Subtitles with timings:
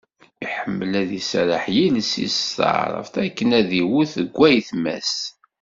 [0.45, 5.15] Iḥemmel ad iserreḥ i yiles-is s taɛrabt akken ad d-iwet deg ayetma-s.